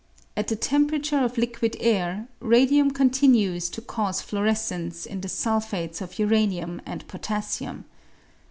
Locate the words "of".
1.19-1.37, 6.01-6.17